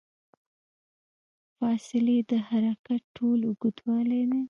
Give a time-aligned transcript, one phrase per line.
[1.57, 4.39] فاصلې د حرکت ټول اوږدوالی دی.